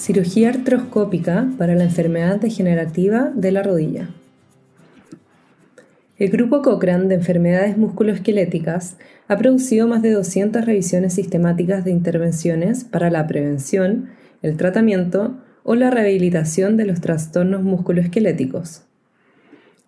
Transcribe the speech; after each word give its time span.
Cirugía 0.00 0.48
artroscópica 0.48 1.46
para 1.58 1.74
la 1.74 1.84
enfermedad 1.84 2.40
degenerativa 2.40 3.30
de 3.34 3.52
la 3.52 3.62
rodilla. 3.62 4.08
El 6.16 6.30
grupo 6.30 6.62
Cochrane 6.62 7.06
de 7.08 7.16
enfermedades 7.16 7.76
musculoesqueléticas 7.76 8.96
ha 9.28 9.36
producido 9.36 9.86
más 9.86 10.00
de 10.00 10.12
200 10.12 10.64
revisiones 10.64 11.12
sistemáticas 11.12 11.84
de 11.84 11.90
intervenciones 11.90 12.82
para 12.82 13.10
la 13.10 13.26
prevención, 13.26 14.08
el 14.40 14.56
tratamiento 14.56 15.36
o 15.64 15.74
la 15.74 15.90
rehabilitación 15.90 16.78
de 16.78 16.86
los 16.86 17.02
trastornos 17.02 17.62
musculoesqueléticos. 17.62 18.84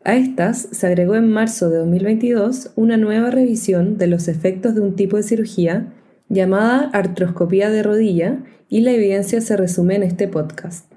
A 0.04 0.14
estas 0.16 0.68
se 0.72 0.86
agregó 0.86 1.14
en 1.14 1.32
marzo 1.32 1.70
de 1.70 1.78
2022 1.78 2.72
una 2.76 2.98
nueva 2.98 3.30
revisión 3.30 3.96
de 3.96 4.08
los 4.08 4.28
efectos 4.28 4.74
de 4.74 4.82
un 4.82 4.94
tipo 4.94 5.16
de 5.16 5.22
cirugía 5.22 5.86
llamada 6.32 6.88
artroscopía 6.94 7.68
de 7.68 7.82
rodilla 7.82 8.38
y 8.70 8.80
la 8.80 8.92
evidencia 8.92 9.42
se 9.42 9.54
resume 9.54 9.96
en 9.96 10.02
este 10.02 10.28
podcast. 10.28 10.90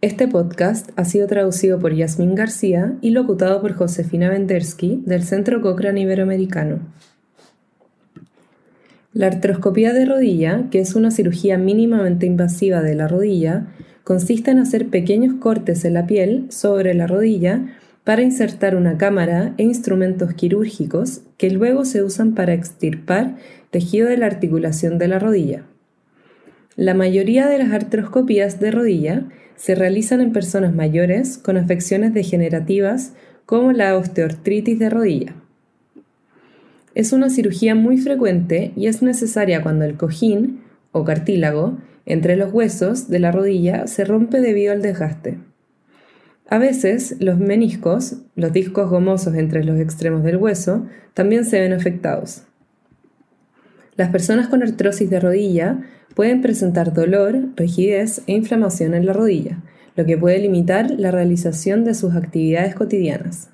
Este 0.00 0.26
podcast 0.26 0.88
ha 0.96 1.04
sido 1.04 1.26
traducido 1.26 1.78
por 1.78 1.94
Yasmín 1.94 2.34
García 2.34 2.96
y 3.02 3.10
locutado 3.10 3.60
por 3.60 3.74
Josefina 3.74 4.30
Vendersky 4.30 5.02
del 5.04 5.24
Centro 5.24 5.60
Cochrane 5.60 6.00
Iberoamericano. 6.00 6.80
La 9.12 9.26
artroscopía 9.26 9.92
de 9.92 10.06
rodilla, 10.06 10.68
que 10.70 10.80
es 10.80 10.94
una 10.94 11.10
cirugía 11.10 11.58
mínimamente 11.58 12.24
invasiva 12.24 12.80
de 12.80 12.94
la 12.94 13.08
rodilla, 13.08 13.66
consiste 14.04 14.50
en 14.50 14.58
hacer 14.58 14.88
pequeños 14.88 15.34
cortes 15.34 15.84
en 15.84 15.92
la 15.94 16.06
piel 16.06 16.46
sobre 16.48 16.94
la 16.94 17.06
rodilla 17.06 17.66
para 18.04 18.22
insertar 18.22 18.76
una 18.76 18.98
cámara 18.98 19.54
e 19.56 19.62
instrumentos 19.62 20.34
quirúrgicos 20.34 21.22
que 21.38 21.50
luego 21.50 21.84
se 21.86 22.02
usan 22.02 22.34
para 22.34 22.52
extirpar 22.52 23.36
tejido 23.70 24.08
de 24.08 24.18
la 24.18 24.26
articulación 24.26 24.98
de 24.98 25.08
la 25.08 25.18
rodilla. 25.18 25.64
La 26.76 26.94
mayoría 26.94 27.46
de 27.46 27.58
las 27.58 27.72
artroscopías 27.72 28.60
de 28.60 28.70
rodilla 28.70 29.24
se 29.56 29.74
realizan 29.74 30.20
en 30.20 30.32
personas 30.32 30.74
mayores 30.74 31.38
con 31.38 31.56
afecciones 31.56 32.12
degenerativas 32.12 33.14
como 33.46 33.72
la 33.72 33.96
osteoartritis 33.96 34.78
de 34.78 34.90
rodilla. 34.90 35.34
Es 36.94 37.12
una 37.12 37.30
cirugía 37.30 37.74
muy 37.74 37.98
frecuente 37.98 38.72
y 38.76 38.86
es 38.86 39.02
necesaria 39.02 39.62
cuando 39.62 39.84
el 39.84 39.96
cojín 39.96 40.60
o 40.92 41.04
cartílago 41.04 41.78
entre 42.06 42.36
los 42.36 42.52
huesos 42.52 43.08
de 43.08 43.18
la 43.18 43.32
rodilla 43.32 43.86
se 43.86 44.04
rompe 44.04 44.40
debido 44.40 44.72
al 44.72 44.82
desgaste. 44.82 45.38
A 46.48 46.58
veces 46.58 47.16
los 47.20 47.38
meniscos, 47.38 48.18
los 48.36 48.52
discos 48.52 48.90
gomosos 48.90 49.34
entre 49.34 49.64
los 49.64 49.80
extremos 49.80 50.22
del 50.22 50.36
hueso, 50.36 50.86
también 51.14 51.44
se 51.44 51.60
ven 51.60 51.72
afectados. 51.72 52.42
Las 53.96 54.10
personas 54.10 54.48
con 54.48 54.62
artrosis 54.62 55.08
de 55.08 55.20
rodilla 55.20 55.80
pueden 56.14 56.42
presentar 56.42 56.92
dolor, 56.92 57.48
rigidez 57.56 58.22
e 58.26 58.32
inflamación 58.32 58.94
en 58.94 59.06
la 59.06 59.12
rodilla, 59.12 59.62
lo 59.96 60.04
que 60.04 60.18
puede 60.18 60.38
limitar 60.38 60.90
la 60.90 61.10
realización 61.10 61.84
de 61.84 61.94
sus 61.94 62.14
actividades 62.14 62.74
cotidianas. 62.74 63.50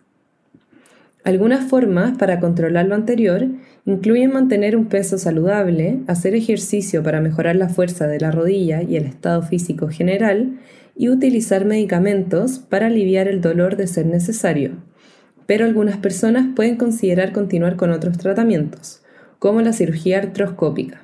Algunas 1.22 1.68
formas 1.68 2.16
para 2.16 2.40
controlar 2.40 2.86
lo 2.86 2.94
anterior 2.94 3.46
incluyen 3.84 4.32
mantener 4.32 4.76
un 4.76 4.86
peso 4.86 5.18
saludable, 5.18 6.00
hacer 6.06 6.34
ejercicio 6.34 7.02
para 7.02 7.20
mejorar 7.20 7.56
la 7.56 7.68
fuerza 7.68 8.06
de 8.06 8.20
la 8.20 8.30
rodilla 8.30 8.82
y 8.82 8.96
el 8.96 9.04
estado 9.04 9.42
físico 9.42 9.88
general, 9.88 10.58
y 10.96 11.08
utilizar 11.08 11.64
medicamentos 11.64 12.58
para 12.58 12.86
aliviar 12.86 13.28
el 13.28 13.40
dolor 13.40 13.76
de 13.76 13.86
ser 13.86 14.06
necesario. 14.06 14.72
Pero 15.46 15.64
algunas 15.64 15.96
personas 15.96 16.46
pueden 16.54 16.76
considerar 16.76 17.32
continuar 17.32 17.76
con 17.76 17.90
otros 17.90 18.18
tratamientos, 18.18 19.02
como 19.38 19.60
la 19.62 19.72
cirugía 19.72 20.18
artroscópica. 20.18 21.02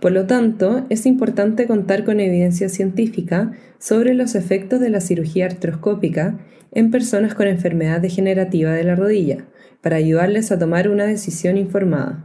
Por 0.00 0.12
lo 0.12 0.26
tanto, 0.26 0.84
es 0.90 1.06
importante 1.06 1.66
contar 1.66 2.04
con 2.04 2.18
evidencia 2.18 2.68
científica 2.68 3.52
sobre 3.78 4.14
los 4.14 4.34
efectos 4.34 4.80
de 4.80 4.90
la 4.90 5.00
cirugía 5.00 5.46
artroscópica 5.46 6.38
en 6.72 6.90
personas 6.90 7.34
con 7.34 7.46
enfermedad 7.46 8.00
degenerativa 8.00 8.72
de 8.72 8.84
la 8.84 8.96
rodilla, 8.96 9.44
para 9.80 9.96
ayudarles 9.96 10.50
a 10.50 10.58
tomar 10.58 10.88
una 10.88 11.04
decisión 11.04 11.56
informada. 11.56 12.24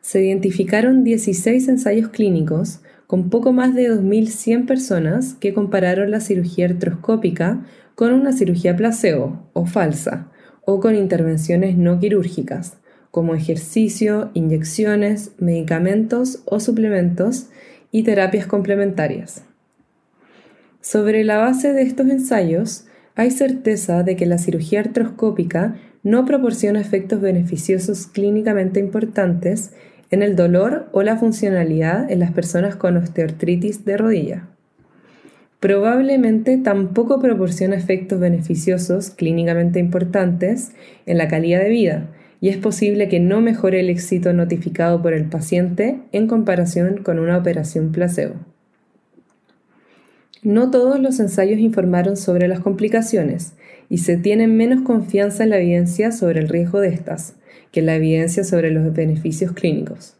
Se 0.00 0.24
identificaron 0.24 1.02
16 1.02 1.68
ensayos 1.68 2.08
clínicos 2.08 2.80
con 3.06 3.30
poco 3.30 3.52
más 3.52 3.74
de 3.74 3.90
2.100 3.90 4.66
personas 4.66 5.34
que 5.34 5.54
compararon 5.54 6.10
la 6.10 6.20
cirugía 6.20 6.66
artroscópica 6.66 7.64
con 7.94 8.12
una 8.12 8.32
cirugía 8.32 8.76
placebo 8.76 9.48
o 9.52 9.66
falsa, 9.66 10.30
o 10.64 10.80
con 10.80 10.96
intervenciones 10.96 11.76
no 11.76 11.98
quirúrgicas, 12.00 12.78
como 13.10 13.34
ejercicio, 13.34 14.30
inyecciones, 14.34 15.32
medicamentos 15.38 16.42
o 16.44 16.60
suplementos 16.60 17.48
y 17.90 18.02
terapias 18.02 18.46
complementarias. 18.46 19.44
Sobre 20.80 21.24
la 21.24 21.38
base 21.38 21.72
de 21.72 21.82
estos 21.82 22.08
ensayos, 22.08 22.86
hay 23.14 23.30
certeza 23.30 24.02
de 24.02 24.16
que 24.16 24.26
la 24.26 24.38
cirugía 24.38 24.80
artroscópica 24.80 25.76
no 26.02 26.24
proporciona 26.24 26.80
efectos 26.80 27.20
beneficiosos 27.20 28.06
clínicamente 28.06 28.78
importantes 28.78 29.72
en 30.10 30.22
el 30.22 30.36
dolor 30.36 30.88
o 30.92 31.02
la 31.02 31.16
funcionalidad 31.16 32.10
en 32.10 32.20
las 32.20 32.32
personas 32.32 32.76
con 32.76 32.96
osteoartritis 32.96 33.84
de 33.84 33.96
rodilla. 33.96 34.48
Probablemente 35.60 36.58
tampoco 36.58 37.20
proporciona 37.20 37.76
efectos 37.76 38.20
beneficiosos 38.20 39.10
clínicamente 39.10 39.78
importantes 39.78 40.72
en 41.06 41.18
la 41.18 41.28
calidad 41.28 41.60
de 41.60 41.70
vida 41.70 42.08
y 42.40 42.50
es 42.50 42.58
posible 42.58 43.08
que 43.08 43.20
no 43.20 43.40
mejore 43.40 43.80
el 43.80 43.90
éxito 43.90 44.32
notificado 44.32 45.00
por 45.02 45.14
el 45.14 45.24
paciente 45.24 46.00
en 46.12 46.26
comparación 46.26 47.02
con 47.02 47.18
una 47.18 47.38
operación 47.38 47.90
placebo. 47.92 48.34
No 50.42 50.70
todos 50.70 51.00
los 51.00 51.18
ensayos 51.20 51.58
informaron 51.58 52.16
sobre 52.16 52.48
las 52.48 52.60
complicaciones 52.60 53.54
y 53.88 53.98
se 53.98 54.16
tiene 54.16 54.46
menos 54.46 54.82
confianza 54.82 55.44
en 55.44 55.50
la 55.50 55.58
evidencia 55.58 56.12
sobre 56.12 56.40
el 56.40 56.48
riesgo 56.48 56.80
de 56.80 56.88
estas 56.88 57.34
que 57.72 57.80
en 57.80 57.86
la 57.86 57.96
evidencia 57.96 58.44
sobre 58.44 58.70
los 58.70 58.92
beneficios 58.92 59.52
clínicos. 59.52 60.16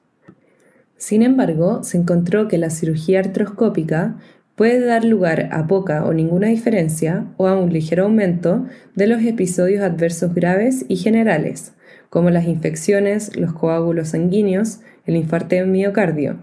Sin 0.99 1.23
embargo, 1.23 1.83
se 1.85 1.99
encontró 1.99 2.49
que 2.49 2.59
la 2.59 2.71
cirugía 2.71 3.21
artroscópica 3.21 4.17
puede 4.57 4.85
dar 4.85 5.05
lugar 5.05 5.51
a 5.53 5.67
poca 5.67 6.05
o 6.05 6.13
ninguna 6.13 6.49
diferencia 6.49 7.27
o 7.37 7.47
a 7.47 7.59
un 7.59 7.73
ligero 7.73 8.05
aumento 8.05 8.67
de 8.95 9.07
los 9.07 9.23
episodios 9.23 9.83
adversos 9.83 10.35
graves 10.35 10.87
y 10.89 10.97
generales, 10.97 11.73
como 12.09 12.31
las 12.31 12.47
infecciones, 12.47 13.37
los 13.37 13.53
coágulos 13.53 14.09
sanguíneos, 14.09 14.81
el 15.05 15.17
infarto 15.17 15.57
de 15.57 15.67
miocardio, 15.67 16.39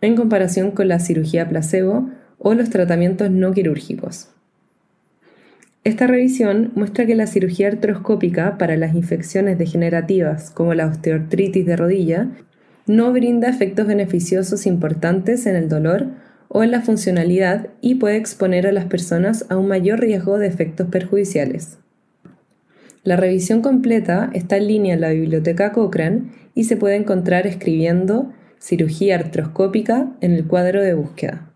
en 0.00 0.16
comparación 0.16 0.70
con 0.70 0.88
la 0.88 1.00
cirugía 1.00 1.48
placebo 1.48 2.10
o 2.38 2.54
los 2.54 2.70
tratamientos 2.70 3.30
no 3.30 3.52
quirúrgicos. 3.52 4.28
Esta 5.84 6.06
revisión 6.06 6.72
muestra 6.74 7.06
que 7.06 7.14
la 7.14 7.26
cirugía 7.26 7.68
artroscópica 7.68 8.58
para 8.58 8.76
las 8.76 8.94
infecciones 8.94 9.58
degenerativas 9.58 10.50
como 10.50 10.74
la 10.74 10.86
osteoartritis 10.86 11.64
de 11.64 11.76
rodilla 11.76 12.28
no 12.86 13.12
brinda 13.12 13.48
efectos 13.48 13.86
beneficiosos 13.86 14.66
importantes 14.66 15.46
en 15.46 15.56
el 15.56 15.68
dolor 15.68 16.08
o 16.48 16.62
en 16.62 16.70
la 16.70 16.80
funcionalidad 16.80 17.68
y 17.80 17.96
puede 17.96 18.16
exponer 18.16 18.66
a 18.66 18.72
las 18.72 18.86
personas 18.86 19.46
a 19.48 19.56
un 19.56 19.68
mayor 19.68 20.00
riesgo 20.00 20.38
de 20.38 20.46
efectos 20.46 20.88
perjudiciales. 20.88 21.78
La 23.04 23.16
revisión 23.16 23.62
completa 23.62 24.30
está 24.32 24.56
en 24.56 24.66
línea 24.66 24.94
en 24.94 25.00
la 25.00 25.10
biblioteca 25.10 25.72
Cochrane 25.72 26.32
y 26.54 26.64
se 26.64 26.76
puede 26.76 26.96
encontrar 26.96 27.46
escribiendo 27.46 28.32
cirugía 28.58 29.16
artroscópica 29.16 30.12
en 30.20 30.32
el 30.32 30.46
cuadro 30.46 30.82
de 30.82 30.94
búsqueda. 30.94 31.47